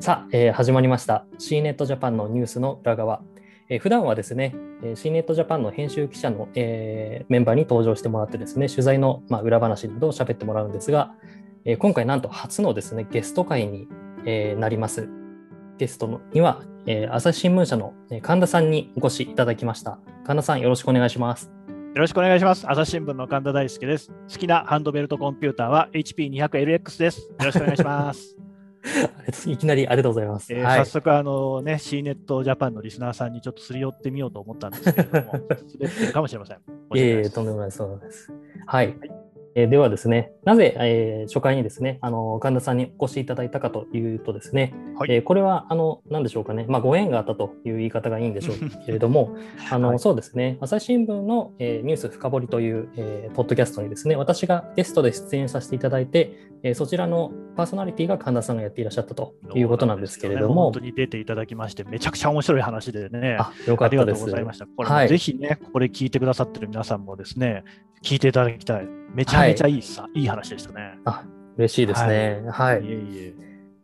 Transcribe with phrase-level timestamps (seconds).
[0.00, 3.22] さあ、えー始まりました C ネットジャパンのニュースの裏側。
[3.68, 11.12] えー普段はですね、えー C ネットジャパンの編集記者の、えーメンバーに登場してもらってですね、取材の、まあ、裏話などを喋ってもらうんですが、
[11.64, 13.88] えー今回なんと初のですね、ゲスト会に、
[14.24, 15.08] えーなります。
[15.78, 19.98] ゲストのには、えー朝日新聞社のえー神田さんにお越しいただきました。
[20.24, 21.50] 神田さん、よろしくお願いします。
[21.94, 22.64] よろしくお願いします。
[22.70, 24.10] 朝日新聞の神田大輔です。
[24.32, 27.20] 好きなハンドベルトコンピューターは HP200LX です。
[27.20, 28.36] よろしくお願いします。
[29.46, 30.52] いきなりありがとうございます。
[30.52, 36.56] えーはい早速、あのね、C ネットジャパンのリスナーさんにちょっとすり寄ってみようと思ったんですけれども、 滑ってるかもしれません。
[36.56, 36.60] い
[36.98, 37.70] いえいえ、とんでもない。
[37.70, 38.32] そうなんです。
[38.66, 38.96] はい。
[39.54, 45.12] えーではですね、なぜ、えー初回にですね、あの神田さんにお越しいただいたかというとですね、はい。
[45.12, 49.36] えーこれは、あの、なんでしょうかね、まあ、ご縁があったという言い方がいいんでしょうけれども、
[49.70, 64.24] あの、はいそうですね、朝日新聞の、えーニュース深掘りという、えーポッドキャストにですね、私がゲストで出演させていただいて、えーそちらのパーソナリティが神田さんがやっていらっしゃったということなんですけれども、本当に出ていただきまして、めちゃくちゃ面白い話でね、あ、よかありがとうったです。
[64.24, 64.66] ございました。
[64.66, 65.04] これはい。
[65.06, 67.64] もぜひね、これ聞いてくださってる皆さんもですね、
[68.02, 68.88] 聞いていただきたい。
[69.14, 70.98] めちゃめちゃいいさ、い、い話でしたね。
[71.04, 71.24] あ、
[71.56, 72.42] 嬉しいですね。
[72.50, 73.34] はいいえいえ。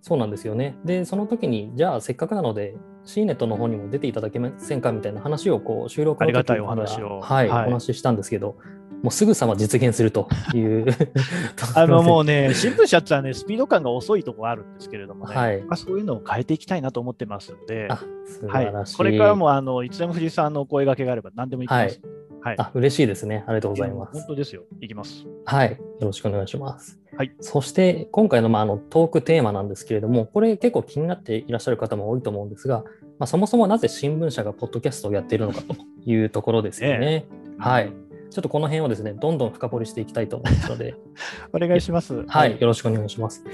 [0.00, 0.76] そうなんですよね。
[0.84, 8.56] で、その時に、じゃあせっかくなので、C ネットの方にも出ていただけませんかみたいな話をこう収録の時ありがたいにお話をはい、はいお話ししたんですけど、
[9.02, 10.86] もうすぐさま実現するという。
[11.74, 18.96] あのもうね、新聞社ってのはね、スピード感が遅いところあるんですけれどもね、はいまあ、そういうのを変えていきたいなと思ってますんで、あ、素はい晴らしい。
[18.96, 22.00] これからもあのいつでも藤井さんのお声掛けがあれば何でも行きます。
[22.02, 22.16] はい。
[22.56, 23.44] あ、嬉しいですね。
[23.46, 24.26] ありがとうございま本す。
[24.26, 24.62] 当ですよ。
[24.80, 25.26] 行きます。
[25.44, 26.98] はい、よろしくお願いします。
[27.16, 27.32] はい。
[27.40, 32.84] そして、今回の,、まあ、あのトークテーマなんですけれども、これ結構気になっていらっしゃる方も多いと思うんですが、
[33.18, 35.74] まあ、そもそもなぜ新聞社がポッドキャストをやっているのかと
[36.04, 37.26] いうところですよね。
[37.58, 37.92] はい。
[38.30, 40.94] ちょっとこの辺をですね、どんどん深掘りしていきたいと思いますので、
[41.54, 42.26] お願いします。
[42.26, 43.44] はい、よろしくお願いします。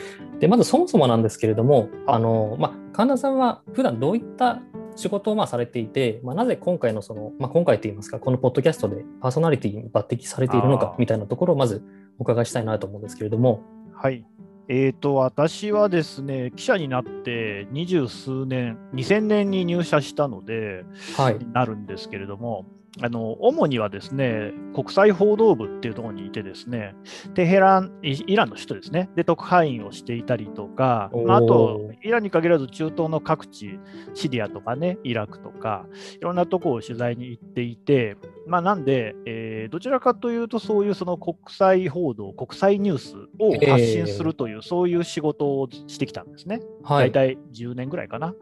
[0.40, 4.60] で、まずそもそもなんですけれども、ああの、まあ、神田さんは普段どういった
[4.96, 11.82] 仕事をまあされていて、まあ、なぜ今回のその、まあ、今回といいますか、このポッドキャストでパーソナリティに抜擢されているのかみたいなところをまず
[12.18, 13.62] お伺いしたいなと思うんですけれども、
[13.94, 14.24] はい。
[14.68, 20.84] えー、と私はですね、記者になって二十数年、2000年に入社したので、
[21.16, 21.38] はい。
[21.52, 22.66] なるんですけれども、
[23.00, 26.94] あの主にはですね、国際報道部っていうところにいてですね、
[27.34, 33.78] テヘラン、イイランの首都ですね、で特派員をしていたりとか、まあ、あおとー、イランに限らず中東の各地、
[34.12, 35.86] シリアとかね、イラクとか、
[36.20, 46.60] いろんなところを取材に行っていて、まあ、なんで、えーどちらかというと、そういうその国際報道、国際ニュースを発信するという、そういう仕事をしてきたんですね。
[46.82, 47.10] はい。
[47.10, 48.34] 大体10年ぐらいかな。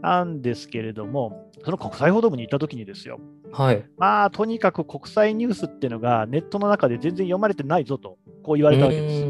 [0.00, 3.20] なんですけれども、その国際報道部に行った時にですよ、
[3.52, 3.84] はい。
[3.98, 9.24] まあ、とにかく国際ニュースっていうのがネットの中で全然読まれてないぞと、こう言われたわけです。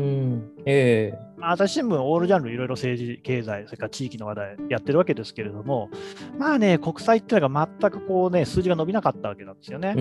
[0.66, 5.90] えまあ、朝日新聞、オールジャンル、いろいろ政治、経済、それから地域の話題やってるわけですけれども、
[6.38, 9.94] まあね、国際っていうのが全くこうね、数字が伸びなかったわけなんですよね。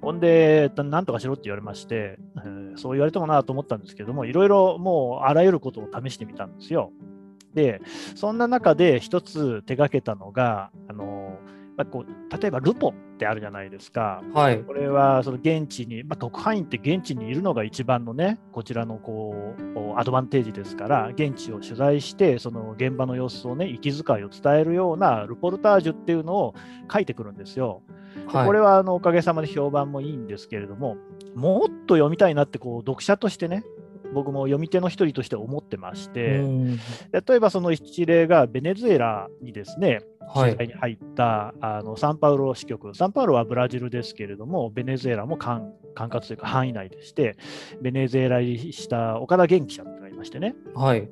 [0.00, 6.90] ほんで、なんとかしろって言われまして、えーそう言われてもなと思ったんですけども、いろいろもうあらゆることを試してみたんですよ。
[7.54, 7.82] で、
[8.14, 11.38] そんな中で一つ手がけたのが、あの
[11.76, 14.22] まあ、こう例えばルポってあるじゃないですか。
[14.34, 14.58] はい。
[14.62, 26.54] これはその現地に、まあ、特派員って現地にいるのが一番のね、こちらのこうアドバンテージですから、現地を取材して、その現場の様子をね、息遣いを伝えるようなルポルタージュっていうのを
[26.92, 27.82] 書いてくるんですよ。
[28.26, 28.46] はい。
[28.46, 30.96] これはあのおかげさまで評判もいいんですけれども、
[31.34, 33.64] もっと読みたいなってこう読者としてね、
[34.12, 36.80] 僕も読み手の一人として思ってましうて、ーん
[37.12, 40.56] 例えばその一例がベネズエラにですね、はい。
[40.56, 47.36] 取材に入ったあのサンパウロ支局、サンパウロはブラジルですけれども、ベネズエラも管管轄というか範囲内でして、
[47.80, 51.08] ベネズエラ入りした岡田元記者がいましてね、はい。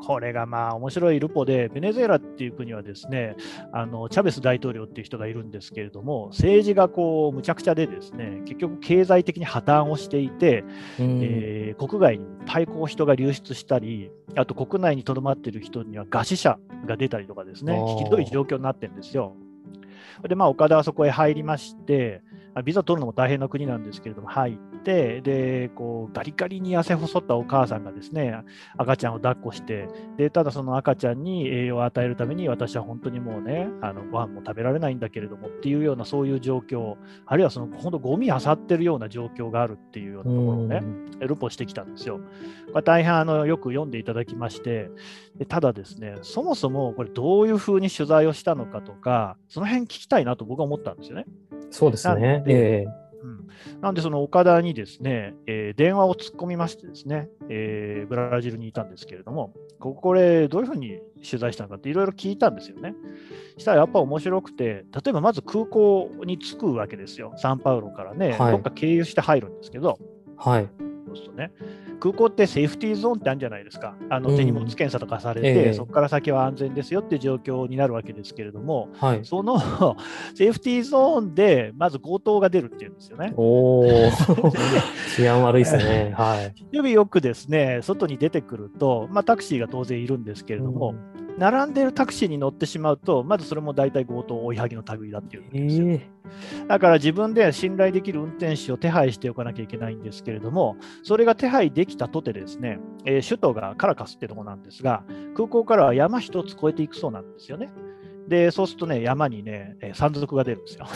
[0.00, 3.36] これがまあ面白いルポで、ベネズエラっていう国はですね、
[3.72, 10.64] あのチャベス大統領っていう人がいるんですけれども、政治がこうむちゃくちゃでですね、結局経済的に破綻をしていて、
[10.98, 19.36] うーんえー国外にいっぱいこう人が流出したり、あと国内にとどまっている人には餓死者が出たりとかですねひどい状況になってるんですよ。
[20.26, 22.27] で、まあ、岡田はそこへ入りまして、あ
[22.62, 28.34] ビザ取るのも大変な国なんですけれども、入って、で、こう、ガリガリに痩せ細ったお母さんがですね、
[28.76, 36.96] 赤ちゃんを抱っこして、で、ただその赤ちゃんに栄養を与えるために、私は本当にもうね、あのご飯も食べられないんだけれどもっていうような、そういう状況、
[37.26, 40.82] あるいはその、本当、ゴミ漁ってるような状況があるっていうようなところをね、
[41.20, 42.20] ルポしてきたんですよ。
[42.72, 44.90] これ大変あのよく読んでいただきまして
[45.36, 51.26] で、ただですね、そもそもこれどういうふうに取材をしたのかとか、その辺聞きたいなと僕は思ったんですよね。
[51.70, 52.14] そうですね。
[52.14, 52.86] なんでえ
[53.22, 53.48] うん、
[53.80, 62.94] なんで、その岡田にですね、えー、電話を突っ込みましてですね、えー、ブラジルにいたんですけれども、ここれ、どういうふうに取材したのかっていろいろ聞いたんですよね。
[63.56, 69.98] したらやっぱ面白くて、例えばまず空港に着くわけですよ、サンパウロからね、はい、どっか経由して入るんですけど、
[70.36, 70.68] はい、
[71.16, 71.52] するとね、
[72.00, 75.70] 空港ってセーフティーゾーンってあるじゃないですか、あの手荷物検査とかされて、うんえ。
[75.70, 79.58] ー、そこから先は安全ですよっていう状況になるわけですけれども、はい、その
[80.34, 83.32] セーフティーゾーンでまず強盗が出るっていうんですよね。
[83.36, 83.84] お
[85.16, 86.12] 治安悪いですね。
[86.16, 105.04] はい、指よくですね外に出てくると、まあ、タクシーが当然いるんですけれども、うん並んでるタクシーに乗ってしまうと、まずそれも大体強盗追いはぎの類だっていうんですよ、えー、だから自分で信頼できる運転手を手配しておかなきゃいけないんですけれども、それが手配できたとてですね、えー、首都がカラカスってとこなんですが、
[105.36, 107.70] 空港からは山一つ越えていくそうなんですよね。
[108.26, 110.86] で、そうするとね、山にね、えー、山賊が出るんですよ。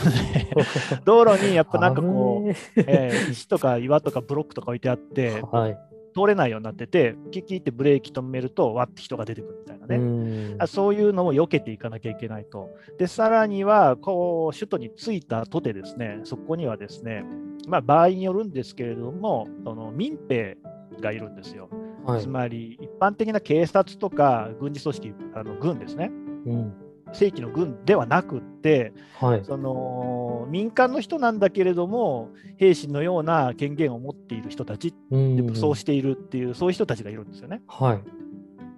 [1.06, 5.78] 道路にやっぱなんかこう、えー、石とか岩とかブロックとか置いてあって、はい、
[6.14, 9.96] 通れないようになってて、キキってブレーキ止めると、わって人が出てくるみたいなね。
[9.96, 12.70] うそういうのを避けていかなきゃいけないと。
[12.98, 17.24] で、さらには、こう、首都に着いたとてですね、そこにはですね、
[17.66, 20.56] まあ、場合によるんですけれども、その民兵
[21.00, 21.68] がいるんですよ。
[22.04, 26.10] はい、つまり、一般的な警察とか軍事組織、あの軍ですね。
[26.46, 26.81] うん
[27.12, 37.62] 正規の軍ではなくって、はい、その民間の人なんだけれども兵士のような権限を持っている人たちで武装しているっていうそういう人たちがいるんですよね。
[37.68, 38.00] はい、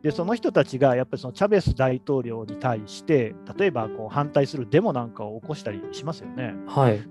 [0.03, 6.55] でその人たちがやっぱりそのチャベス大統領に対して例えばこう反対するデモなんかを起こしたりしますよね。
[6.67, 7.03] はい、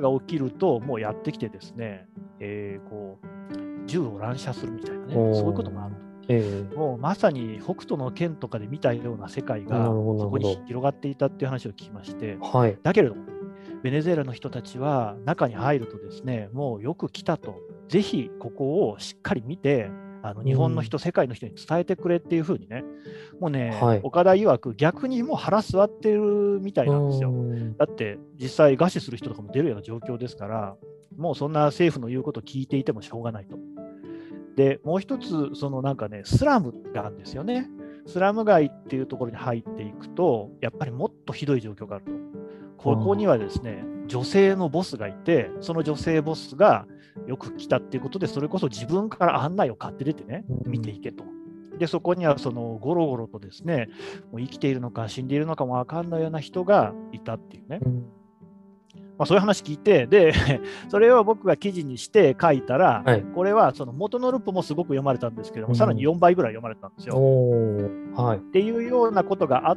[0.00, 2.06] が起きるともうやってきてですね、
[2.40, 6.07] えー、こう銃を乱射するみたいなねそういうこともあると。
[6.28, 13.22] えー、もうまさに北斗の剣とかで見たような世界がそこに広がっていたっていう話を聞きまして、はい、だけれども、
[13.82, 17.56] ベネズエラの人たちは中に入るとですね、もうよく来たと、
[17.88, 19.90] ぜひここをしっかり見て、
[20.22, 22.84] あの日本の人、うん、世界の人に伝えてくれっていうふうにね、
[23.40, 27.32] もうね、はい、岡田曰く逆にもう腹座ってるみたいなんですよ。
[27.78, 30.76] だって実際餓死する人とかも出るような状況ですから、
[31.16, 33.56] もうそんな政府の言うことを聞いていてもしょうがないと。
[34.58, 37.70] で、もう一つ、そのなんかね、スラムがあるんですよね。
[38.08, 42.10] スラム街っていうところに入っていくと、やっぱりもっとひどい状況があると。
[42.76, 46.88] ここにはですね、女性のボスがいて、その女性ボスが
[47.28, 51.22] よく来たっていうことで、それこそ自分から案内を買って出てね、見ていけと。
[51.78, 53.88] で、そこにはそのゴロゴロとですね、
[54.32, 57.78] もう生きているのか死んでいるのかも分かんないような人がいたっていうね。
[59.18, 60.32] まあ、そういう話聞いて、で、
[60.88, 67.16] それを僕が記事にして書いたら、はい、これはその元のルポもすごく読まれたんですけども、うん、さらに4倍ぐらい読まれたんですよ。
[68.14, 69.76] はい、っていうようなことがあっ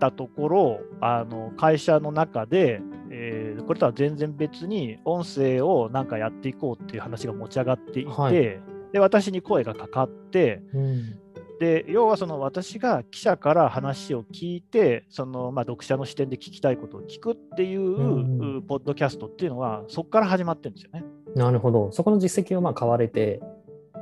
[0.00, 11.21] たところ、あの会社の中で、えー、これとは全然別に音声をなんかやっていこうっていう話が持ち上がっていて、はい、で私に声がかかって、うん、
[11.62, 21.04] で要はその私が記者から話を聞いてその、まあ、読者の視点で聞きたいことを聞くっていう、うん、ポッドキャストっていうのはそこから始まってるんですよね。
[21.36, 23.40] なるほどそこの実績をまあ買われて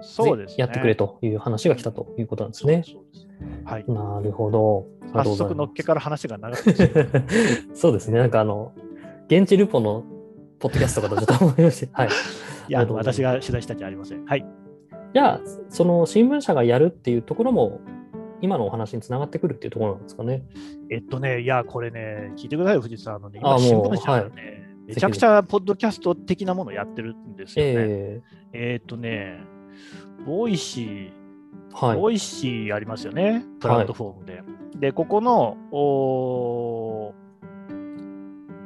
[0.01, 2.83] そうです、ね、やってくれという話が来たということなんですね。
[3.67, 4.87] はい、なるほど。
[5.13, 6.73] 早速のっけから話が長く
[7.77, 8.19] そうですね。
[8.21, 8.73] なんかあの
[9.27, 10.03] 現地ルポの
[10.59, 12.03] ポッドキャストかとちょっと思いました。
[12.03, 12.11] はい。
[12.69, 14.25] いや、私が取材したんじゃありません。
[14.25, 14.47] はい。
[15.13, 17.81] じゃあ、その新聞社がやるっていうところも、
[18.43, 20.45] 今のお話につながってくるっていうところなんですかね。
[20.91, 23.15] えっとね、いや、これね、聞いてください、藤さん。
[23.17, 24.35] あのね、今、新聞社がね、はい、
[24.89, 27.73] めちゃくちゃポッドキャスト的なものをやってるんですよね。
[27.75, 29.41] えー、えー、っとね、
[30.25, 31.11] Voicy、
[31.73, 34.37] はい、 Voicy ありますよね、プラットフォームで。
[34.37, 37.15] はい、で、ここのお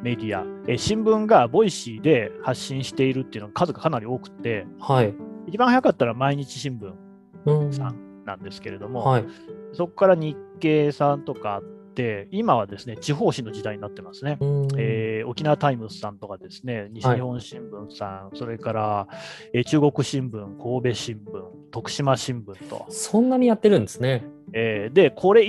[0.03, 5.15] メディアえ、新聞が Voicy で発信しているっていうのが数がかなり多くて、はい、
[5.47, 9.25] 一番早かったら毎日新聞さんなんですけれども、うんはい、
[9.73, 14.39] そこから日経さんとかあって、今はですね、地方紙の時代になってますね。
[14.77, 19.09] えー、沖縄タイムズさんとかですね、西日本新聞さん、はい、それから、
[19.53, 21.21] えー、中国新聞、神戸新聞、
[21.71, 22.87] 徳島新聞と。
[22.89, 24.25] そんなにやってるんですね。
[24.53, 25.45] えー、で、これ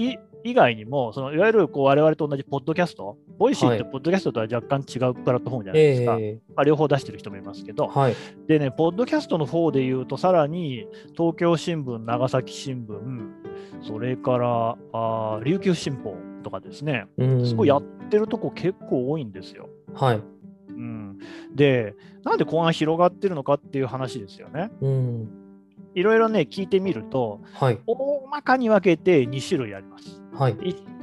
[0.45, 6.11] 以外にも、そのいわゆるこう我々と同じポッドキャスト、 Voicy ってポッドキャストとは若干違うプラットフォームじゃないですか。
[6.11, 8.15] はい、まあ、両方出してる人もいますけど、はい、
[8.47, 10.87] でね、ポッドキャストの方で言うと、さらに
[11.17, 17.07] 東京新聞、長崎新聞、それからあ琉球新報とかですね、
[17.43, 19.67] すごいやってるとこ結構多いんですよ。
[19.95, 20.21] はい。
[20.69, 21.17] うん、
[21.55, 24.69] で、なんでこんな広がってるのかっていう話ですよね。
[24.81, 25.44] うん
[25.93, 30.21] いろいろね、聞いてみると、はい、大まかに分けて2種類あります。
[30.33, 30.55] はい、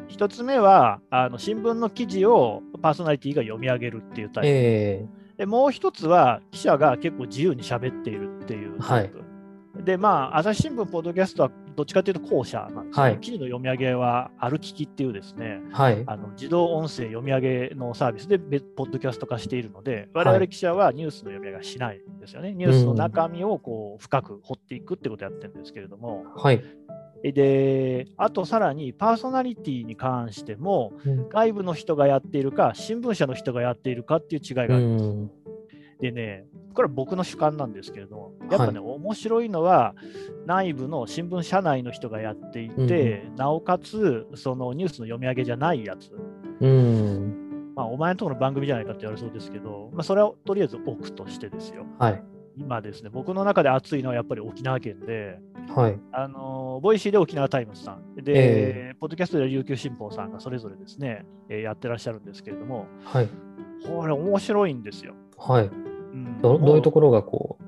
[0.09, 4.49] 1つ目はあの新聞の記事をパーソナリティが読み上げるっていうタイプ。
[4.49, 9.25] えーでもう一つは、記者が結構自由に喋っているっていうタイプ。
[9.83, 13.03] で、まあ、朝日新聞、ポッドキャストはどっちかというと後者なんですね。
[13.03, 16.03] はい記事の読み上げは、歩ききっていうですね、はい。
[16.07, 22.53] あの自動音声読み上げのサービスで別ポッドキャスト化しているので、我はい々記者はニュースの読み上げはしないんですよね。
[22.53, 26.63] ニュースの中身をこう深く掘っていくってことをやってるんですけれども、はい。
[27.23, 35.42] で、あとさらにパーソナリティに関しても、うん外部の人がやっているか、新聞社の人がやっているかっていう違いがあうるんです。
[36.11, 36.15] ん。
[36.15, 39.95] でね、これは僕の主観なんですけれども、やっぱね、面白いのは、
[40.47, 46.13] 内部の新聞社内の人がやっていて、なおかつ、そのニュースの読み上げじゃないやつ、
[46.61, 47.73] うん。
[47.75, 51.87] まあ、お前のところの番組じゃないかって言われそうですけど、まあ、それをとりあえず置くとしてですよ。
[51.99, 52.23] はい。
[52.57, 55.39] 今ですね、僕の中で熱いのはやっぱり沖縄県で、
[55.75, 55.99] はい。
[56.13, 63.29] あの Voicy で沖縄タイムズさん、で、ポッドキャストでは琉球新報さんがそれぞれですね、えーやってらっしゃるんですけれども、はい。
[63.87, 65.15] これ面白いんですよ。
[65.39, 65.71] はい。
[66.13, 67.65] うんどどういうともころがこう、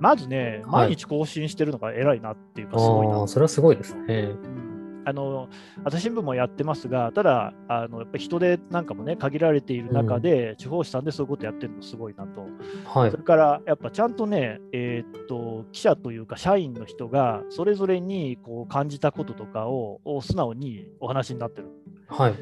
[0.00, 4.14] まずね、はい毎日更新してるのが偉いなっていうか、すごいなああ、それはすごいですね。
[4.44, 4.66] うん
[5.08, 5.48] あの
[5.84, 12.48] 朝日新聞もやってますが、ただ、あのやっぱり人手なんかもね、限られている中で、地方紙さんでそういうことやってるのすごいなと。
[12.84, 13.16] はいそ。
[13.16, 21.68] れからやっぱちゃんとね、えーっと記者というか社員の人がそれぞれにこう感じたこととかをを素直にお話になってる。
[22.08, 22.34] はい。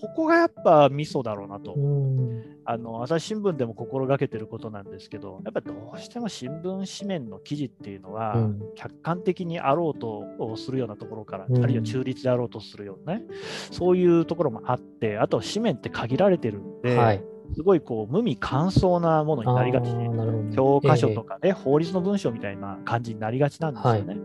[0.00, 1.74] ここがやっぱミソだろうなと。
[1.74, 2.42] うん。
[2.64, 13.24] あの朝日新聞でも心がけてることなんですけど、やっぱどうしても新聞紙面の記事っていうのは、うん客観的にあろうとするようなところから、うんあるいは中立であろうとするようなね、
[13.70, 17.24] そういうところもあって、あと紙面って限られてるんで、はい。
[17.54, 19.88] すごいこう無味乾燥なものになりがち。
[19.88, 24.18] あーなるほど教科書とかね、法律の文章みたいな感じになりがちなんですよね。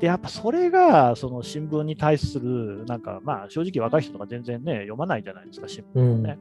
[0.00, 6.22] で、やっぱそれが、その新聞に対する、なんかまあ正直若い人とか全然ね、読まないじゃないですか、新聞ええうん。
[6.22, 6.38] ね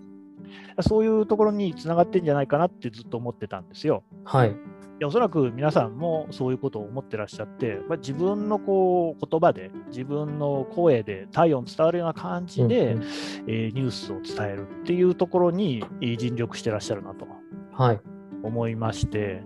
[0.82, 4.04] そういうところにつながってんじゃないかなってずっと思ってたんですよ。
[4.26, 4.56] はい。
[5.00, 13.04] でおそらく皆さんもそういうことを思ってらっしゃって、まあ、自分のこう言葉で、自分の声で体温伝わるような感じで、うんうん
[13.48, 17.26] えーニュースを伝えるっていうところにえー尽力してらっしゃるなと
[17.72, 18.00] はい。
[18.44, 19.44] 思いまして、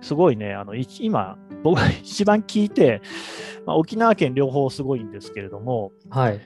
[0.00, 3.02] すごいね、あのい今、僕が 一番聞いて、
[3.66, 6.40] まあ、沖縄県両方すごいんですけれども、はい。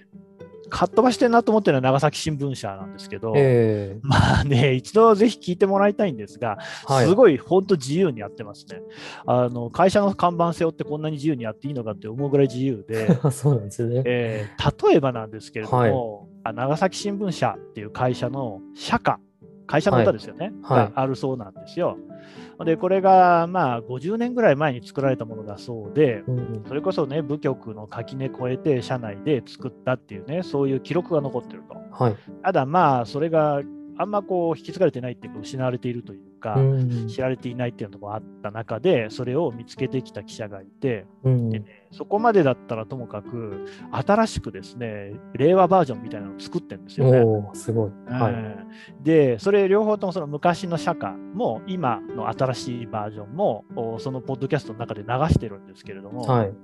[0.73, 6.57] かっ飛ばしてるなと思ってるのは長崎新聞社なんですけど、ええ まあね、一度ぜひ聞いてもらいたいんですが、
[6.87, 7.07] はい。
[7.07, 8.81] すごい本当自由にやってますね。
[9.27, 14.03] あの会社の看板背負ってこんなに自由にやっていいのかって思うぐらい自由で、 そうなんですね。
[14.07, 19.21] えー例えばなんですけれども、あ長崎新聞社っていう会社の社歌、
[19.67, 21.99] 会社の歌ですよね、はいはいがあるそうなんですよ。
[22.61, 26.23] で、これがまあ50年ぐらい前に作られたものだそうで、
[26.69, 32.05] それこそね、部局の垣根越えて社内で作ったっていうね、そういう記録が残ってると。
[32.05, 32.17] はい。
[32.43, 33.61] ただまあ、それが
[33.99, 47.51] あんまこう引き継がれてないっていうか、失われているというか、うん知られていないっていうのもあった中で、それを見つけてきた記者がいて、うんでね、そこまでだったらともかく、新しくですね、令和バージョンみたいなのを作ってるんですよね。
[47.55, 47.91] すごい。
[48.09, 48.33] はい。
[48.33, 48.57] うん
[49.03, 56.47] で、それ両方ともその昔の社歌も、今の新しいバージョンも、おそのポッドキャストの中で流してるんですけれども、はい。
[56.47, 56.55] やっ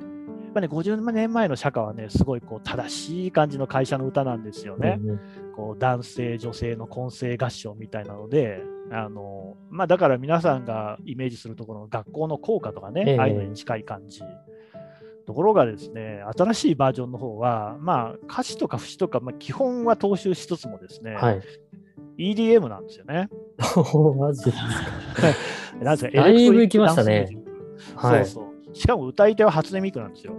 [0.55, 4.99] ぱね、50年前の社歌はね、すごいこう正しい感じの会社の歌なんですよね。
[5.01, 5.21] うんうん
[5.59, 8.63] こう男性、女性の混声合唱みたいなので、
[8.93, 14.21] あのまあ、だから皆さんがイメージするところの学校の校歌とかね、ええああいうのに近い感じ。
[15.27, 21.43] ところがですね、新しいバージョンの方は、まあ、歌詞とか節とか、まあ、基本は踏襲しつつもですね、はい。
[22.19, 23.29] EDM なんですよね。
[24.17, 24.65] マジですか。
[25.83, 27.29] なんですかだいぶ行きましたね
[28.01, 28.75] そうそう。
[28.77, 30.35] しかも歌い手は初音ミクなんですよ。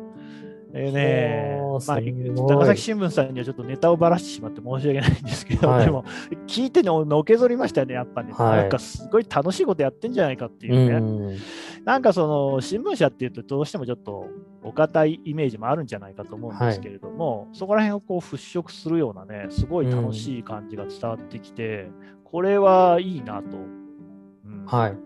[0.71, 6.03] えーねまあ、長崎新聞さんにはちょっとネタをばらしてしまって申し訳ないんですけど、はいでも
[6.47, 11.37] 聞いてののけぞりましたよね、やっぱね、はいなんかすごい楽しいことやってんじゃないかっていううね、ん。
[11.85, 14.27] なんかその新聞社っていうと、どうしてもちょっと
[14.63, 21.89] お堅いイメージもあるんじゃないかと思うんですけれども、そこら辺をこう払拭するようなね、すごい楽しい感じが伝わってきて、
[22.23, 24.97] これはいいなと、うんはい。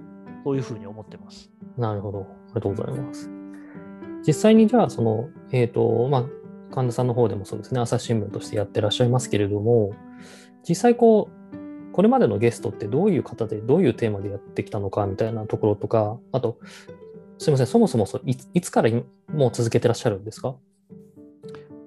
[0.43, 1.49] そういうふうに思ってます。
[1.77, 2.19] なるほど。
[2.19, 3.42] ありがとうございます。
[4.25, 6.25] 実際にじゃあ、その、えっ、と、まあ、
[6.73, 9.91] 神田さんの方でもそうですね、朝日新聞としてやってらっしゃいますけれども、
[10.67, 16.57] 実際こう、これまでのゲストってどういう方で、どういうテーマでやってきたのかみたいなところとか、あと、
[17.37, 18.89] すみません、そもそもそいつから
[19.31, 20.55] もう続けてらっしゃるんですか？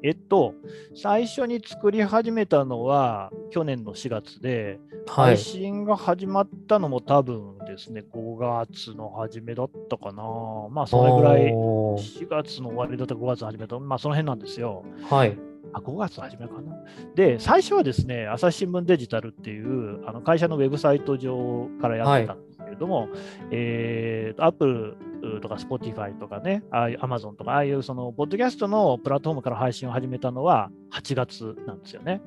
[0.07, 0.55] えっと、
[0.95, 5.39] 最初に作り始めたのは去年の4月で、配はい。
[5.39, 10.23] 信が始まったのも多分ですね、5月の初めだったかな。
[10.71, 14.85] まあ、それぐらい、おー4月の終わりだったか5月の初めた、まあ、その辺なんですよ。
[15.11, 15.37] はい。
[15.73, 16.77] あ5月初めかな。
[17.17, 23.11] で、最初はですね、朝日新聞デジタルっていうあの会社のウェブサイト上からやってたんですけれども、はい、
[23.53, 24.97] えー、Apple
[25.41, 32.21] とか Spotify とかね、Amazon とか、ああいうそのポッドキャストのプラットフォームから配信を始めたのは8月なんですよね。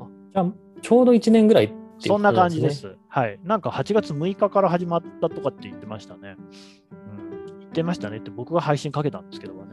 [0.00, 2.96] あじゃあ、ちょうど1年ぐらいそんな感じです。
[3.08, 3.38] はい。
[3.44, 6.36] なんか8月6日から始まったとかって言ってましたね。
[7.64, 9.72] ってましたねって僕が配信かけたんですけどね、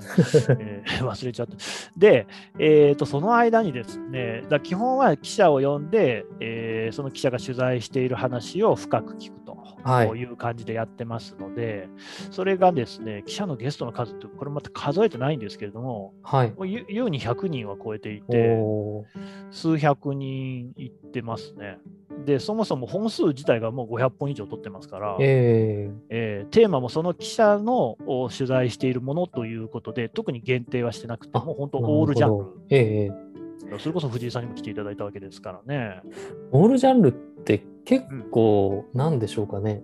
[0.60, 1.56] えー、忘れちゃって。
[1.96, 2.28] で、
[2.58, 9.51] えーと、その間にですね、だ基本は記者を呼んで、えー、その記者が取材している話を深く聞くと。
[9.84, 11.90] はい、いう感じでやってますので、
[12.32, 16.54] それがですね、記者のゲストの数って、これまた数えてないんですけれども、はい、
[16.90, 18.58] 優に100人は超えていて、
[19.52, 21.78] 数百人いってますね。
[22.26, 27.98] で、そもそも本数自体がもう500本以上取ってますから、えー、えー、テーマもその記者の
[28.30, 33.31] 取材しているものということで、特に限定はしてなくて、もう本当、オールジャンル。
[33.72, 36.02] えー、それこそ藤井さんにも来ていただいたわけですからね。
[36.52, 39.82] オールジャンルって結構、なんでしょうかね、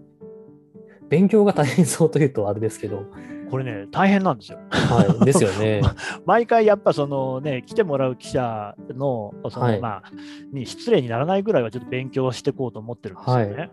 [1.02, 3.06] うん、勉強が大変そうというとあれですけど。
[3.50, 4.60] これね、大変なんですよ。
[4.70, 5.82] はい、ですよね。
[6.26, 10.04] 毎回やっぱそのね、来てもらう記者の、その、はい、まあ、
[10.52, 13.54] に失礼にならないぐらいはちょっと勉強していこうと思ってるんですよね。
[13.54, 13.70] はい、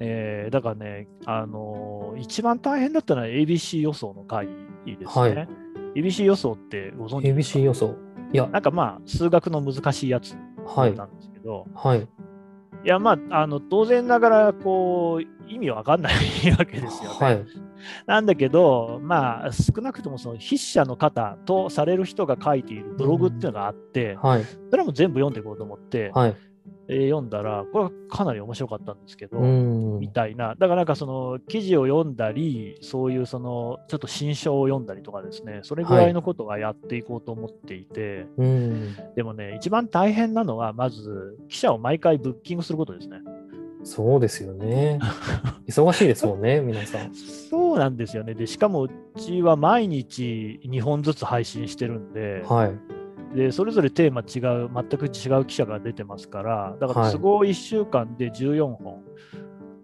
[0.00, 4.46] えー、だからね、あのー、一番大変だったのは ABC 予想の会
[4.86, 5.06] ですね。
[5.06, 5.48] はい、
[5.96, 7.94] ABC 予想ってご存知ですか ?ABC 予想。
[8.32, 10.34] いや、なんかまあ、数学の難しいやつ
[10.96, 12.06] なんですけど、はい、い
[12.84, 16.14] や、まあ、あの当然ながらこう意味わかんない
[16.52, 17.16] わけですよね。
[17.18, 17.46] はい、
[18.06, 24.20] なんだけど、まあ、少なくともその筆者の方とされる人が書いているブログっていうのがあって、うん。
[24.20, 26.34] はい、それも全部読んでいこうと思って、はい、え
[26.90, 38.44] 読んだら、これはかなり面白かったんですけど、みたいな、だからなんかその記事を読んだり、そういうそのちょっと新書を読んだりとかですね、それぐらいのことはやっていこうと思っていて、は
[39.12, 43.20] い、でもね、一番大変なのは、まず記者を毎回ブッキングすることですね。
[43.82, 44.98] そうですよね。
[45.66, 47.14] 忙しいですもんね、皆さん。
[47.14, 48.34] そうなんですよね。
[48.34, 52.78] で、しかもうちは毎日2本ずつ配信してるんで、はい、
[53.34, 59.02] でそれぞれテーマ違う、全く違う記者が出てますから、だから都合1週間で14本、はい、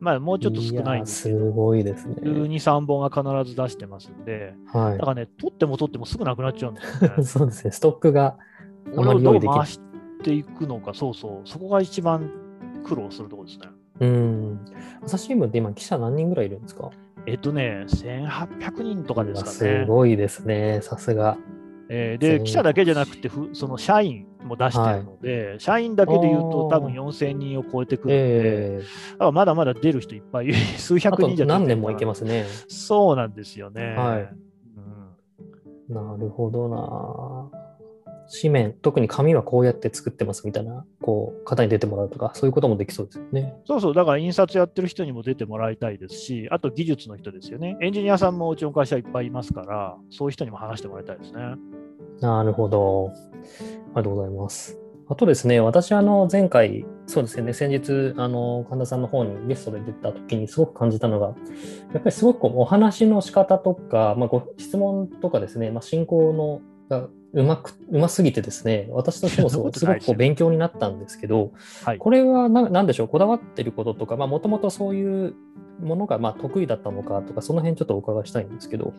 [0.00, 2.16] まあもうちょっと少ないんですけど、すごいですね。
[2.22, 7.22] 12、3本は必ず出してますんで、はい、だからね、取っても取ってもすぐなくなっちゃうんですよね。
[7.24, 8.36] そうですね、ストックが
[8.96, 9.58] あまり用意できない。
[9.58, 9.80] 回し
[10.22, 12.30] ていくのか、そうそう、そこが一番
[12.84, 13.68] 苦労するところですね。
[14.00, 14.60] うん。
[15.04, 16.90] 朝日新聞って今、記者何人ぐらいいるんですか？
[17.26, 19.56] えっとね、1800人とかですかね。
[19.56, 21.38] すごいですね、さすが。
[21.88, 28.26] えー、で、記者だけじゃなくて、その社員も出してるので、はい、社員だけで言うと多分4000人を超えてくるので、
[28.78, 32.44] えー、まだまだ出る人いっぱい、 数百人じゃ何年もいけますね。
[32.68, 33.94] そうなんですよね。
[33.94, 34.28] はい。
[35.88, 37.65] うん、なるほどな。
[38.28, 43.54] 紙面、特に紙はこうやって作ってますみたいな、こう、方に出てもらうとか、そういうこともできそうですよね。
[43.66, 47.76] そうそう、だから印刷やってる人にも出てもらいたいですし、あと技術の人ですよね。
[47.80, 51.40] エンジニアさんもうちの会社いっぱいいますから、そういう人にも話してもらいたいですね。
[52.20, 53.10] なるほど。
[53.10, 54.78] ありがとうございます。
[55.08, 71.52] あとですね、私、あの、前回、そうですね、先日、あの、神田さんの方にゲストで出た時にすごく感じたのが、やっぱりすごくお話の仕方とか、まあ、ご質問とかですね、まあ、進行のがうまく、うますぎてですね、私としても すごく勉強になったんですけど、
[71.84, 75.34] はい、これは何でしょう、こだわってることとか、もともとそういう
[75.80, 78.92] ものがまあ得意だったのかとか、その辺ちょっとお伺いしたいんですけど。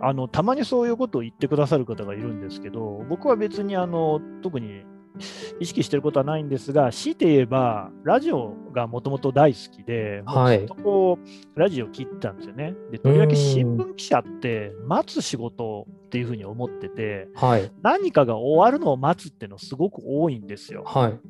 [0.00, 4.82] あのたまにそういうことを言ってくださる方がいるんですけど、僕は別にあの特に
[5.60, 12.74] 意識してることはないんですが、強いて言えば、ラジオがもともと大好きで、ずっとこう、ラジオ切ったんですよね。
[12.90, 20.82] で、とりわけ新聞記者って待つ仕事っていうふうに思ってて、はい、何かが終わるのを待つっていうのすごく多いんですよ。
[20.84, 21.20] はい、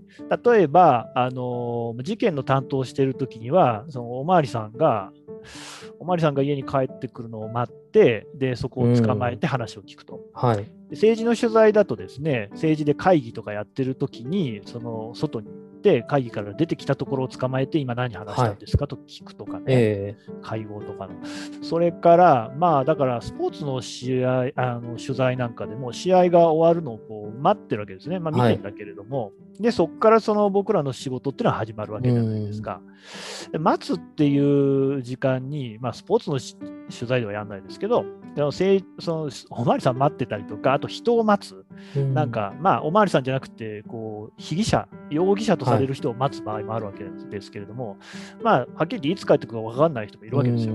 [0.44, 5.12] 例えば、あの事件の担当してる時には、そのおまわりさんが、
[5.98, 10.20] おまわりさんが家に帰ってくるのを待って、でそこを捕まえて話を聞くと。
[10.32, 15.48] はい、政治の取材だとですね、政治で会議とかやってる時に、その外に
[15.90, 21.14] って会議から出てきたところを捕まえて今何話したんですかと聞くとかね、えー、会合とかの。
[21.62, 32.80] それから、まあだからスポーツの試合あの取材なんかでも試合が終わるのをこう待ってるわけですね、まあ、見てんだけれども、はい、でそこからその僕らの仕事っていうのは始まるわけじゃないですか。
[33.52, 36.40] で待つっていう時間に、まあ、スポーツの
[36.90, 38.64] 取材ではやらないですけど、でもそ
[39.06, 41.63] のおまわりさん待ってたりとか、あと人を待つ、
[42.14, 47.98] なんか、まあ、おまわりさんじゃなくて、こう被疑者、容疑者とされる人を待つ場合もあるわけですけれども、はい、
[48.42, 50.74] まあ、はっきり言っていつ帰ってくるか分かんない人もいるわけですよ。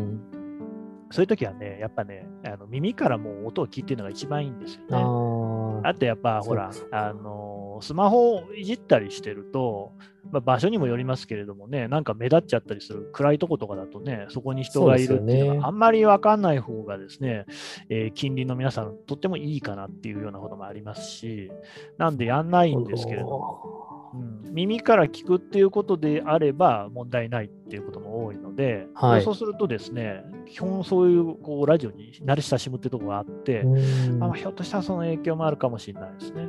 [1.11, 5.89] そういう時はね、やっぱね、あの耳からもう音を聞いてるのが一番いいんですよね。
[5.89, 7.48] あとやっぱほら、あの
[7.79, 9.93] のスマホをいじったりしてると、
[10.31, 17.45] まあ、場所にもよりますけれどもね、なんか目立っちゃったりする暗いとことかだとね、そこに人がいるっていうのは、あんまり分かんない方がですね、
[17.89, 21.51] えー、近隣の皆さん、とってもいいかなっていうようなこともありますし、
[21.97, 23.89] なんでやんないんですけれども。
[24.11, 33.63] うん、耳から聞くっていうことであれば問題ないっていうことも多いので、はい、そうするとですね、基本そういうこうラジオに慣れ親しむっていうところがあって、
[34.19, 36.47] あひょっとしたらその影響もあるかもしれないですね。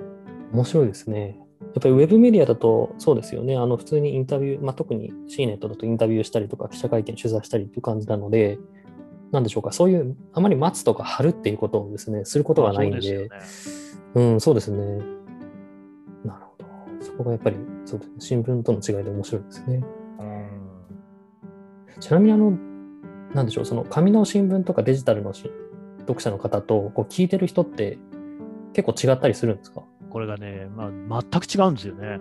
[0.52, 1.38] 面白いですね。
[1.60, 3.56] やっぱりウェブメディアだとそうですよね。
[3.56, 8.58] あの普通にインタビュー、まあ、特に C ネットだとインタビューしたりとか記者会見取材したりっていう感じなので、
[9.30, 13.28] なんでしょうか、そういうあまり待つとか貼るっていうことをですね、することがないんで、うね、
[14.14, 14.78] うん、そうですね。
[16.24, 16.64] なるほど。
[17.00, 19.84] そこがやっぱりそうですね、新聞との違いで面白いですね。
[22.00, 22.58] ちなみにあの、
[23.34, 27.98] なんでしょう、その紙の新聞とかデジタルの読者の方とこう聞いてる人って
[28.72, 29.82] 結構違ったりするんですか？
[30.10, 32.20] これがね、まあ、全く違うんですよね。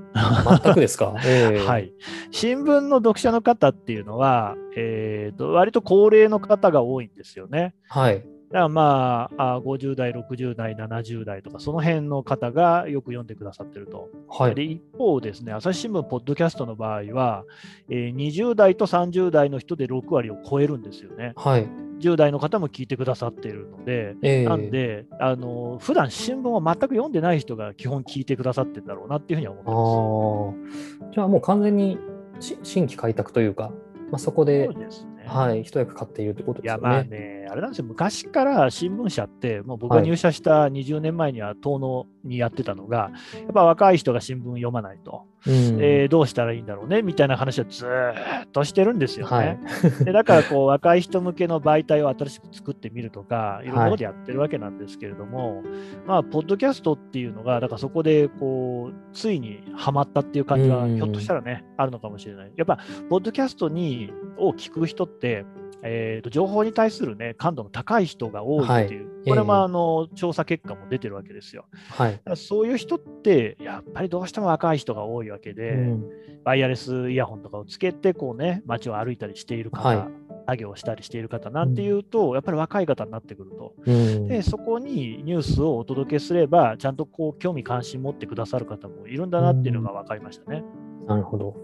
[0.63, 1.91] 全くですか、 えー、はい。
[2.31, 7.73] 新聞の読者の方っていうのは、えーと、割と高齢の方が多いんですよね。
[7.89, 8.23] はい。
[8.49, 14.09] だからまあ、50代、60代、70代とか、その辺の方がよく読んでくださってると。
[14.27, 17.45] はい、で一方ですね、朝日新聞、ポッドキャストの場合は、
[17.89, 21.33] えー、20代と30代の人で6割を超えるんですよね。
[21.35, 21.67] はい、
[21.99, 31.13] 10代の方も聞いてくださっているので、えー、なんで、あの普段新聞を全く読んでない人が基本聞いてくださってるんだろうなっていうふうには思ってます。
[31.13, 31.99] じゃあもう完全に
[32.39, 33.71] 新規開拓というか、
[34.11, 34.87] まあ、そこで、ね、
[35.29, 36.81] はい、一役買っているということですよね。
[36.81, 49.35] いやまあね、あれなんですよ、昔から新聞社って、もう僕が入社した20年前には遠野にやってたのが、やっぱ若い人が新聞読まないと、うん、えー、どうしたらいいんだろうねみたいな話をずっとしてるんですよね。
[49.35, 49.59] はい、
[50.05, 55.65] でだからこう、若い人向けの媒体を新しく作ってみるとか、いろんなことやってるわけなんですけれども、はい、
[56.05, 62.51] まあ、ポッドキャストっていうのが、だからそこでこう、ついにはまったっていう感じは、ひょっとしたらね、あるのかもしれない。
[62.55, 62.79] やっぱ、
[63.09, 65.45] ポッドキャストにを聞く人って、
[65.83, 71.65] えーと、情報に対する、ね、感度の高い人が多いっていう、はい、これもあの、えー、調査結果も出てるわけですよ。
[71.89, 76.03] はい、そういう人って、やっぱりどうしても若い人が多いわけで、うん、
[76.43, 80.07] ワイヤレスイヤホンとかをつけて、こうね、街を歩いたりしている方、はい、
[80.47, 90.63] 作業をしたりしている方なんていうと、うん、やっぱり若い方になってくると、うん、で、そこにニュースをお届けすれば、ちゃんとこう興味関心持ってくださる方もいるんだなっていうのが分かりましたね。
[91.07, 91.55] なるほど。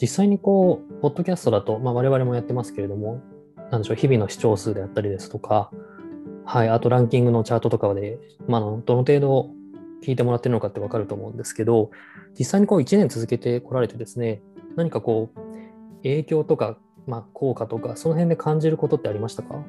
[0.00, 3.22] 実際にこう、ポッドキャストだと、まあ、我々もやってますけれども、
[3.70, 5.70] なんでしょう、日々の視聴数であったりですとか、
[6.44, 9.50] はい、あとランキングのチャートとかで、まあ、どの程度
[10.02, 11.90] 聞いてもらってるのかってわかると思うんですけど、
[12.38, 14.42] 実際にこう1年続けてこられてですね、
[14.76, 15.40] 何かこう、
[16.02, 19.64] 影響とか、まあ、効果とか、その辺で感じることってありましたか？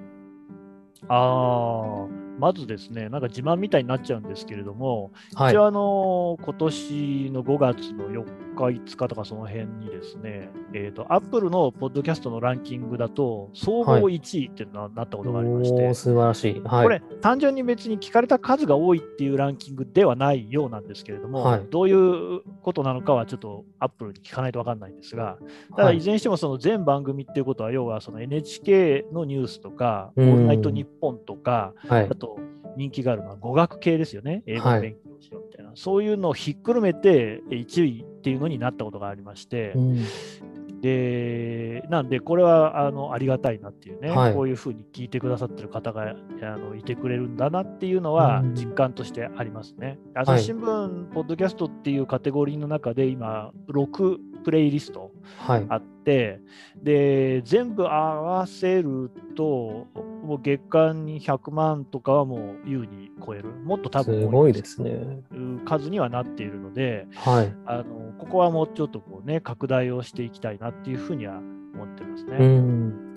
[1.08, 2.08] ああ、
[2.40, 25.38] まずですね、なんか自慢みたいになっちゃうんですけれども、はい、一応あの、今年の5月の4日、5日とかその辺にですね、えっ、ー、と、アップルのポッドキャストのランキングだと、総合1位っていうのはなったことがありまして、はい、素晴らしい、はい、これ、単純に別に聞かれた数が多いっていうランキングではないようなんですけれども、はい、どういうことなのかはちょっとアップルに聞かないと分かんないんですが、
[25.76, 32.40] ただいずれにしてもその全番組っていうことは、要はその NHK のニュースとか、オールナイトニッポンとか、あとと
[32.78, 50.00] 人気があるのは語学系ですよね、英語勉強しようみたいな、はい、そういうのをひっくるめて1位っていうのになったことがありまして、うん、でなんで、これはあのありがたいなっていうね、はい、こういうふうに聞いてくださってる方があのいてくれるんだなっていうのは実感としてありますね。
[50.16, 55.12] うん、朝日新聞、はい、ポッドキャストっていうカテゴリーの中で今、6プレイリスト
[55.48, 59.86] あって、はい、で全部合わせると、
[60.26, 64.28] もう月間に100万とかはもう優に超える、もっと多分す。
[64.28, 65.24] ごいですね。
[65.66, 71.38] 数にはなっているので、はい、あのここはもうちょっとこう、ね、拡大をしていきたいなっていうふうには
[71.74, 72.38] 思ってますね。
[72.40, 73.16] うん。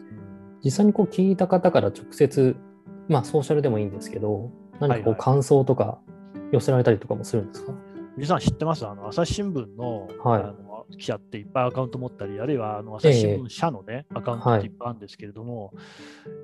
[0.64, 2.56] 実際にこう聞いた方から直接、
[3.08, 5.98] まあ、ソーシャルでもいいんですけど、何かこう感想とか
[6.50, 8.86] 寄せられたりとかもするんですか、はいはい、皆さん知ってます？
[8.86, 14.68] あの朝日新聞の,、はい、あの記者っていっぱいアカウント持ったり、あるいはあの朝日新聞社のね、えー、アカウントってい。
[14.68, 15.74] っぱいあるんですけれども、はい、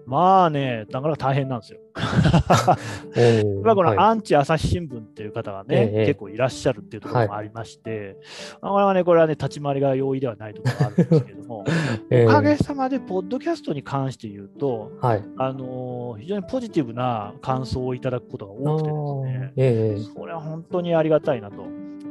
[0.06, 1.78] まあね、なかなか大変なんですよ。
[3.62, 8.14] まあこのアンチ朝日新聞っていう方がね、えー、結構いらっしゃるっていうところもありまして、はい、
[8.62, 11.64] なかなかね、これはね、立ち回りが容易ではないところがあるんですけれども、
[12.10, 21.64] えー、おかげさまで、ポッドキャストに関して言うと、はい、あの非常にポジティブな感想をいただくことが多くてですね、それは本当にありがたいなと。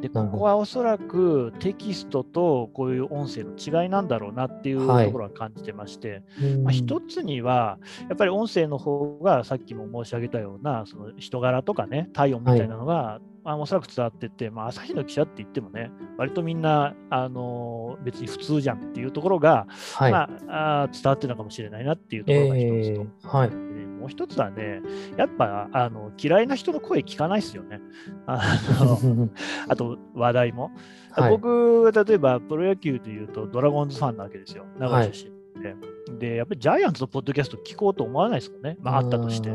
[0.04, 20.12] でここはおそらくテキストとこういう音声の違いなんだろうなっていうところは感じてまして、はい、まあ、一つにはやっぱり音声の方がさっきも申し上げたようなその人柄とかね体温みたいなのがあおそらく伝わってて、まあ、朝日の記者って言ってもね、割とみんな、あの別に普通じゃんっていうところが、はい。
[20.12, 23.50] まあ、あ伝わってるのかもしれないなっていうところが一つと、えーはい。
[23.50, 23.56] で
[24.04, 24.82] もう一つはね、
[25.16, 27.80] やっぱあの嫌いな人の声聞かないですよね。
[28.26, 29.30] あの
[29.70, 30.72] あと話題も。
[31.12, 35.76] はい僕、例えばプロ野球でいうとドラゴンズファンなわけですよ、名古屋出身で。
[36.20, 39.50] で、やっぱりジャイアンツのポッドキャスト聞こうと思わないですもんね、まあ、あったとして。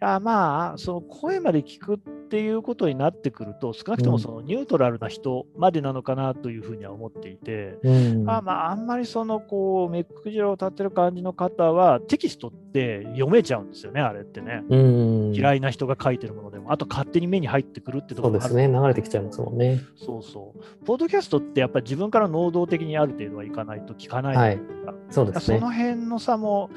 [0.00, 1.98] あまあ、その声まで聞くっ
[2.30, 14.62] ていうことになってくると、少なくとうんもそのニュートラルな人までなのかなというふうには思っていて、うんまあまあ、あんまりそのこう目くじらを立てる感じの方は、テキストって読めちゃうんですよね、あれってね。
[14.68, 15.32] うん。
[15.34, 18.78] 嫌いな人が書いてるものでも、あと勝手に目に入ってくるってところもあるそうですね。
[18.78, 19.80] 流れてきちゃいますもんね。
[19.96, 20.84] そうそう。
[20.84, 24.66] ポッドキャストってやっぱり自分から能動的にある程度はいかないと聞かないはいとい
[25.10, 25.72] そうですねその。
[25.72, 26.70] 辺の差も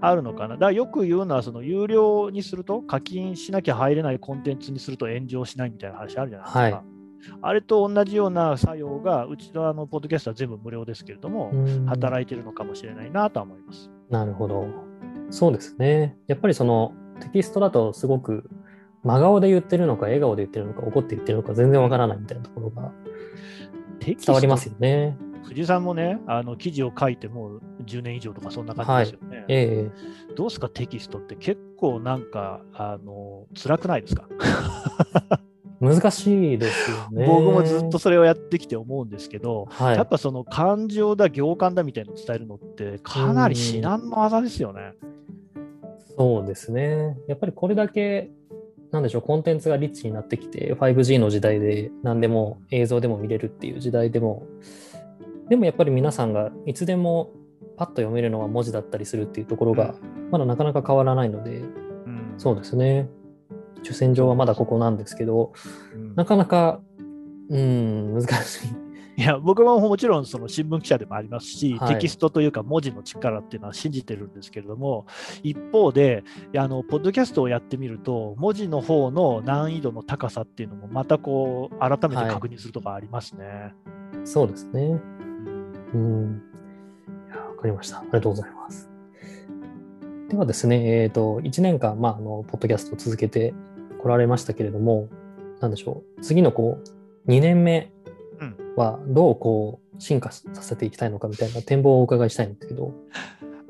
[0.00, 0.54] あるのかな。
[0.54, 6.58] だからよく言うのは、その有料にすると、課金しなきゃ入れないコンテンツにすると炎上しないみたいな話あるじゃないですか。
[6.60, 6.98] はい
[7.42, 13.90] あれと同じような作用が、うちのあのポッドキャストは全部無料ですけれども、うん働いてるのかもしれないなとは思います。
[14.08, 14.66] なるほど。
[15.30, 16.16] そうですね。
[16.26, 18.48] やっぱりそのテキストだとすごく
[19.02, 22.92] 真顔で言ってるのか、笑顔で言ってるのか、怒って言ってるのか、全然わからないみたいなところが
[24.00, 25.16] 伝わりますよね。
[25.44, 29.54] 藤井さんもね、あの記事を書いてもう10年以上とかそんな感じですよね。
[29.56, 29.90] え
[30.36, 34.28] どうですか、テキストって結構なんか、あの辛くないですか、
[35.80, 37.26] え 難しいですよね。
[37.26, 44.92] 僕もずっとそれをやってきて思うんですけど、はい、やっぱその感情だ、行間だみたいなのを伝えるのって、かなり至難の技ですよね。
[46.16, 47.16] そうですね。
[47.28, 48.30] やっぱりこれだけ、
[48.90, 54.46] なんでしょう、コンテンツがリッチになってきて、5G の時代で何でも映像でも見れるっていう時代でも、
[55.48, 57.30] でもやっぱり皆さんがいつでも
[57.76, 59.94] パッと読めるのは文字だったりするっていうところが、
[60.30, 63.08] まだなかなか変わらないので、うんそうですね。
[63.82, 65.52] 主戦場はまだここなんですけど、
[65.94, 66.80] うんなかなか、
[67.48, 68.88] うん、難しい。
[69.18, 75.06] いや僕ももちろんその新聞記者でもありますし、はいテキストというか文字の力っていうのは信じてるんですけれども、
[75.42, 76.22] 一方で、
[76.56, 83.74] あのポッドキャストをやってみると、文字の方の難易度の高さっていうのも、またこう改めて確認するとかありますね。
[84.22, 85.00] そうですね。
[85.94, 86.42] うん
[87.60, 87.98] かりました。
[87.98, 88.88] ありがとうございます。
[90.28, 93.54] ではですね、えっ、と、1年間、まあ、あの、ポッドキャストを続けて
[94.02, 95.08] こられましたけれども、
[95.60, 96.22] なんでしょう。
[96.22, 96.78] 次のこ
[97.26, 97.90] う、2年目
[98.40, 102.92] うんはどうこう、進化させていきたいのかみたいな展望をお伺いしたいんですけど。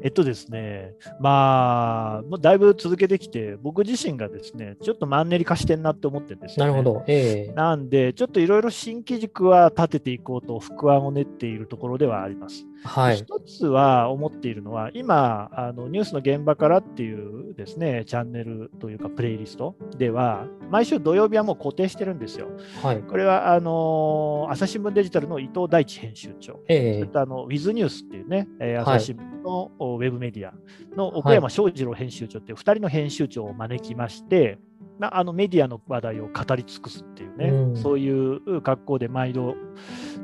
[0.02, 6.72] えっとですね、まあ、もうだいぶ続けてきて、僕自身がですね、ちょっとマンネリ化してんなって思ってるんですよ、ね。
[6.72, 7.04] なるほど。
[7.08, 12.64] ええなんで、ちょっといろいろ新機軸は立てていこうと、腹案を練っているところではあります。
[12.84, 13.16] はい。
[13.16, 22.48] 一つは思っているのは、今、あのニュースの現場からっていうですね、チャンネルというか、プレイリストでは、毎週土曜日はもう固定してるんですよ。
[22.82, 23.02] はい。
[23.02, 26.52] これは、あの朝日新聞デジタルの伊藤大地編集長。
[26.52, 30.54] そええれとあの、ウィズニュースっていうね、朝日新聞のおウェブメディア
[30.96, 34.58] の奥山翔二郎編集長っていう2人の編集長を招きまして、
[34.98, 39.54] まあ、あのメディアの話題を語り尽くすっていうね、うんそういう格好で毎度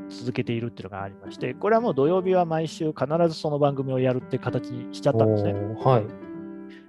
[0.08, 5.52] 続けているっていうのがありまして、これはもう土曜日は毎週必ずその番組をやるって形にしちゃったんですね。
[5.52, 6.24] はい。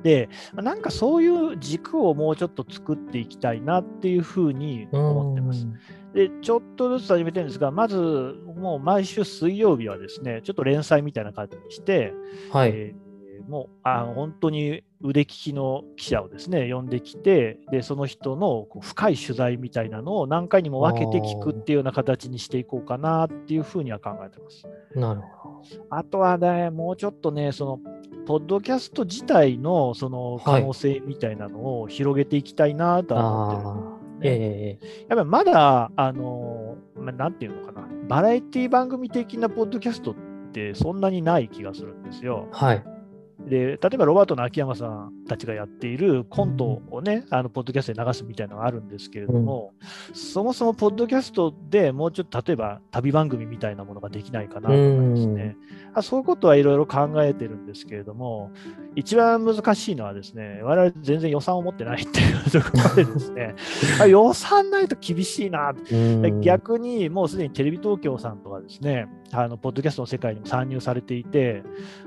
[0.04, 5.68] で、まあなんかそういう軸をもうちょっと作っていきたいなっていうふうに思ってます。
[6.16, 12.14] で、ちょっとずつ始めてるんですが、まずもう毎週水曜日はですね、ちょっと連載みたいな感じにして、
[12.52, 12.70] はい。
[12.70, 13.06] えー
[13.48, 24.66] もうあの本当に腕利きの記者をですね呼んできてでその人のこう深い取材みたいなのを何回にも分けて聞くっていうような形にしていこうかなっていうふうには考えてます。
[24.96, 27.80] なるほあとはねもうちょっとねその
[28.26, 33.16] ポッドキャスト自体のその可能性みたいなのを広げていきたいなとど。
[33.16, 33.70] は思ってる。
[33.70, 34.22] ああ。
[34.24, 40.16] ええやっぱりまだ、あの、まあなんていうのかな、バラエティ番組的なポッドキャストっ
[40.52, 42.48] てそんなにない気がするんですよ。
[42.52, 42.95] はい。
[43.40, 49.74] で、例えばロバートの秋山さんたちがやっているコントをね、あのポッドキャストで流すみたいなのがあるんですけれども、
[50.14, 54.78] そもそもポッドキャストでもうちょっと例えば旅番組みたいなものができないかなとかで
[55.18, 55.58] すね、
[55.94, 58.52] あそういうことはいろいろ考えてるんですけれども、
[58.96, 63.56] 一番難しいのはですね、我々全然予算を持ってないっていうところでですね、
[64.02, 66.42] あ予算ないと厳しいな、うん。
[66.42, 71.64] 逆にもうすでにテレビ東京さんとかですね、あのポッドキャストの世界にも参入されていて、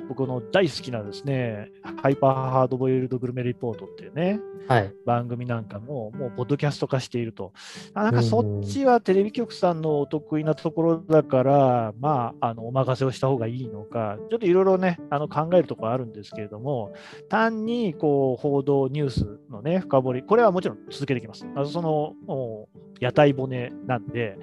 [0.08, 1.70] 僕の大好きなですね、
[2.02, 4.94] ハイパーハードボイルドグルメリポートっていうね、はい。
[5.06, 7.52] 番組なんかも、もうポッドキャスト化していると。
[7.94, 16.92] あなんかそっちはテレビ局さんのお得意なところだから、まあ、あのお任せをした方がいいのか、ちょっといろいろね、あの考えるところあるんですけれども、
[17.30, 21.46] 単にこう報道、ニュースのね、深掘り、これはもちろん続けていきます。
[21.54, 22.68] あのその
[23.00, 24.38] 屋台骨なんで、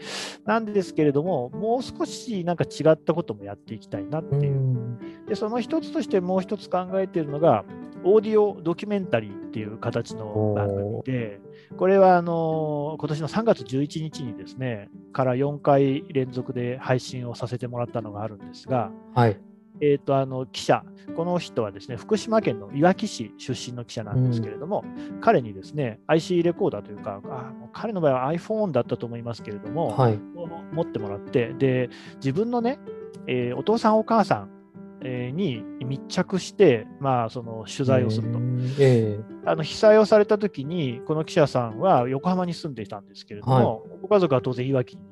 [0.45, 4.51] なんですけれども、もう少しなんか違ったこともやっていきたいなってういう。
[4.53, 5.25] ん。
[5.27, 7.65] で、その一つとしてもう一つ考えているのが、
[8.03, 11.39] オーディオドキュメンタリーっていう形の番組で、
[11.75, 19.39] これはあの今年の3月11日にですね、から4回連続で配信をさせてもらったのがあるんですが、はい。
[19.81, 20.83] えー、とあの記者、
[21.15, 24.83] この人はですね福島県のいわき市出身の記者なんですけれども、
[25.21, 30.19] 彼にですね IC レコーダーというか、あ彼の場合は iPhone だったと思いますけれども、はい。
[30.73, 32.79] 持ってもらって、で自分のね、
[33.27, 34.49] えーお父さん、お母さん、
[35.01, 38.39] えーに密着して、まあ、その取材をすると。
[38.79, 45.03] ええあの被災をされたときに、この記者さんは横浜に住んでいたんですけれども、ご家族は当然いわきに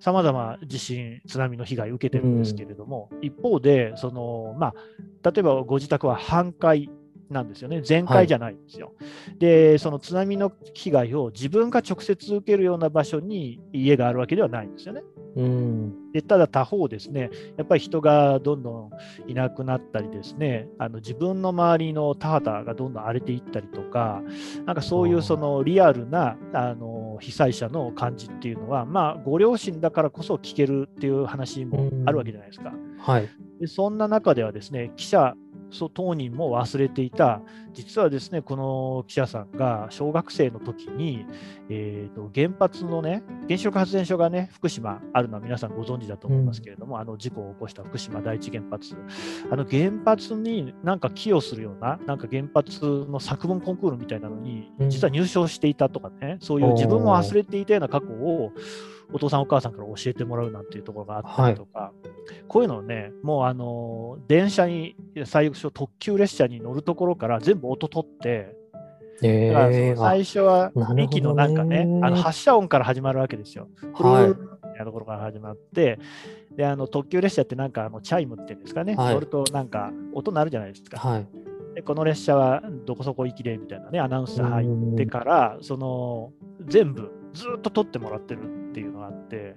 [0.00, 6.88] さまざま地震、津波の被害を受けてるんですけれども、一方でその、まあ、例えばご自宅は半壊
[7.32, 8.92] なんですよね、全壊じゃないんですよ。
[9.38, 15.02] で、その津波の被害を自分が直接受けるような場所に家があるわけではないんですよね。
[15.36, 16.12] うん。
[16.12, 18.90] でただ他方ですね、やっぱり人がどんど
[19.26, 24.22] んいなくなったりですね、あの自分の周りの田畑がどんどん荒れていったりとか、
[24.66, 32.74] なんかそういうそのリアルなあの被災者の感じっていうのは、まあ、ご両親だからこそ聞けるっていう話もあるわけじゃないですか。
[32.98, 33.28] はい。
[33.60, 35.34] でそんな中ではですね、記者
[35.72, 37.40] そう当人も忘れていた、
[37.72, 41.26] 実はですね、この記者さんが小学生の時に、
[41.68, 48.96] えーと原発のね、原子力発電所がね、福島あるのは皆さんご存知だと思いますけれども、あの事故を起こした福島第一原発、
[49.50, 54.90] あの原発になんか寄与するような、なんか原発の作文コンクールみたいなのにう、ん。
[54.90, 58.52] 実は入賞していたとかね、そういう自分も忘れていたような過去を、
[59.12, 61.92] お父さんお母さんから教えてもらうなんていうところがあったりとか、
[62.48, 68.56] こういうのをね、もうあの電車に、最初、特急列車に乗るところから全部音取って、
[69.22, 73.68] えだからそえの最初は駅のなんかね、あの発車音から始まるわけですよ。
[73.94, 74.28] はい。
[74.28, 75.98] みたいなところから始まって、
[76.56, 79.14] であの特急列車ってなんかあのチャイムっていうんですかね、はい。
[79.14, 80.98] 乗るとなんか音鳴るじゃないですか。
[80.98, 81.26] はい。
[81.74, 86.32] でこの列車はどこそこ行きでみたいなね、アナウンス入ってから、その
[86.66, 89.56] 全部ずっと撮ってもらってるっていうのがあって、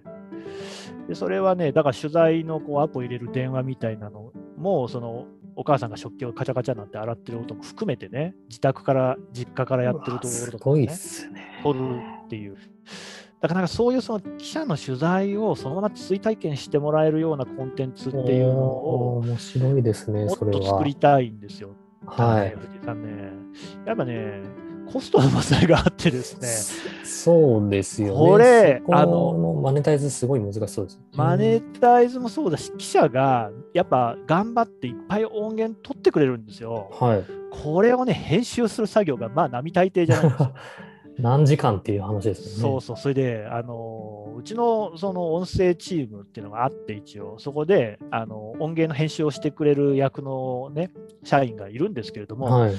[1.08, 11.62] でそれはね、だから取材のこうアポ入れる電話みたいなのも、そのお母さんが食器をカチャカチャなんて洗ってる音も含めてね、自宅から、実家からやってるところすとか、ごいっね、すね。
[11.64, 11.80] 撮る
[12.26, 12.58] っていう。
[13.42, 20.60] だからなんかそういうその記者の取材をそのまま追体験してもらえるようなコンテンツっていうのを面白いですね、もっそれは。
[20.60, 21.70] と作りたいんですよ。
[22.06, 22.50] はい。
[22.52, 23.32] 藤井さんね。
[23.86, 24.42] やっぱね、
[24.91, 26.48] コストの問題があってですね、
[27.04, 28.19] そうですよね。
[28.19, 31.00] これあのマネタイズすごい難しそうです。
[31.13, 36.89] マネタイズもそうだし、記者がやっぱ頑張っていっぱい音源取ってくれるんですよ。
[36.93, 37.24] はい。
[37.52, 40.54] これをね、編集する作業がまあ並大抵じゃないですか。
[41.17, 42.62] 何時間っていう話ですよね。
[42.62, 50.91] そうそう、それで、あのうちのその音声チームっていうのがあって、一応、そこであの音源の編集をしてくれる役の、ね、
[51.24, 52.76] 社員がいるんですけれども、はい。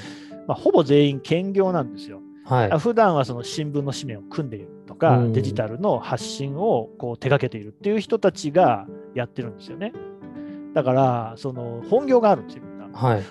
[0.46, 2.20] まあ、ほぼ全員兼業なんですよ。
[2.44, 2.78] はい。
[2.78, 9.92] 普段はその新聞の紙面を組んでいるとか、うんデジタルの発信をこう手掛けているっていう人たちがやってるんですよね。
[10.74, 12.62] だから、その本業があるんですよ。
[12.96, 13.22] はい。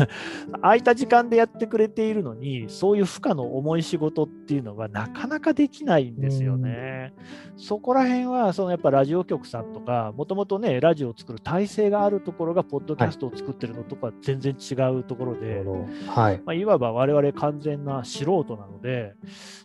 [0.62, 7.12] 空いた時間でやってくれているのに、そういう負荷の重い仕事っていうのはなかなかできないんですよね。
[7.56, 15.62] そこら辺は、そのやっぱラジオ局さんとか、もともとね、ラジオを作る体制があるところが、ポッドキャストを作ってるのとか全然違うところで、
[16.06, 16.42] はい。
[16.46, 19.12] まあ、いわば我々完全な素人なので、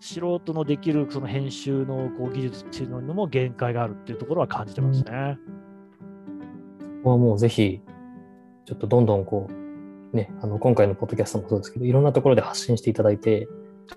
[0.02, 5.38] 素人のできるその編集のこう技術っていうのにも限界があるっていうところは感じてますね。
[7.04, 7.80] ここはもうぜひ、
[8.65, 13.47] ちょっとどんどんこう、ね、あの今回のポッドキャストもそうですけど、いろんなところで発信していただいて、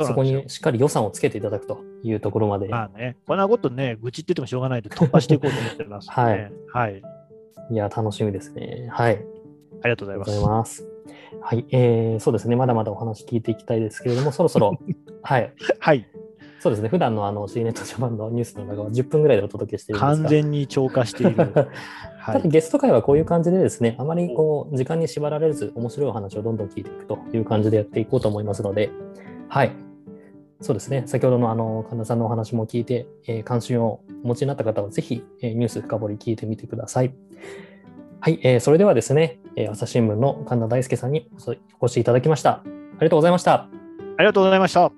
[0.01, 6.15] そこにしっかり予算をつけていただくというところまで、まあね、こんなことね、愚痴って言ってもしょうがないんで、突破していこうと思ってます、ね。
[6.15, 6.53] はい。
[6.73, 7.03] はい。
[7.71, 8.89] いや、楽しみですね。
[8.91, 9.25] はい。
[9.83, 10.31] ありがとうございます。
[10.31, 10.89] ありがとうございます。
[11.41, 14.79] はい、えー、そうですね、まだまだお話聞いていきたいですけれども、そろそろ、
[15.23, 16.07] はい、はい。
[16.61, 21.37] そうですね、普段のあの C ネットジャパンのニュースの中を10分ぐらいでお届けしている完全に超過している。
[22.19, 28.91] はい、ただゲスト会はこういう感じでですね、あまりこう時間に縛られず、面白いお話をどんどん聞いていくという感じでやっていこうと思いますので、
[29.49, 29.73] はい。
[30.61, 37.15] そうですね、先ほどのあの神田さんのお話も聞いて、えー、関心をお持ちになった方は、ぜひ、えー、ニュース深掘り聞いてみてください。
[38.21, 41.31] はい、えー、それではですね、えー、朝日新聞の神田大輔さんに
[41.81, 42.51] お越しいただきました。
[42.51, 43.53] ありがとうございました。
[43.55, 43.69] あ
[44.19, 44.98] りがとうございました。